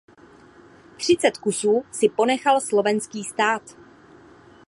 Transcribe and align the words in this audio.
Třicet 0.97 1.37
kusů 1.37 1.83
si 1.91 2.09
ponechal 2.09 2.61
Slovenský 2.61 3.23
stát. 3.23 3.77